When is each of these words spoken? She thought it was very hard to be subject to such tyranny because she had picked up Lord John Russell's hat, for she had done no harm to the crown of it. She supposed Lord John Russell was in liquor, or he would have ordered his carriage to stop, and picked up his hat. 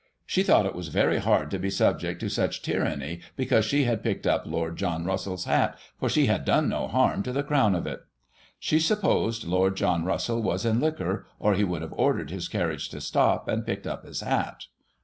She 0.25 0.41
thought 0.41 0.65
it 0.65 0.73
was 0.73 0.87
very 0.87 1.19
hard 1.19 1.51
to 1.51 1.59
be 1.59 1.69
subject 1.69 2.19
to 2.21 2.29
such 2.29 2.63
tyranny 2.63 3.19
because 3.35 3.65
she 3.65 3.83
had 3.83 4.01
picked 4.01 4.25
up 4.25 4.47
Lord 4.47 4.75
John 4.75 5.05
Russell's 5.05 5.45
hat, 5.45 5.77
for 5.99 6.09
she 6.09 6.25
had 6.25 6.43
done 6.43 6.67
no 6.67 6.87
harm 6.87 7.21
to 7.21 7.31
the 7.31 7.43
crown 7.43 7.75
of 7.75 7.85
it. 7.85 8.01
She 8.57 8.79
supposed 8.79 9.43
Lord 9.43 9.77
John 9.77 10.03
Russell 10.03 10.41
was 10.41 10.65
in 10.65 10.79
liquor, 10.79 11.27
or 11.37 11.53
he 11.53 11.63
would 11.63 11.83
have 11.83 11.93
ordered 11.93 12.31
his 12.31 12.47
carriage 12.47 12.89
to 12.89 12.99
stop, 12.99 13.47
and 13.47 13.63
picked 13.63 13.85
up 13.85 14.03
his 14.03 14.21
hat. 14.21 14.63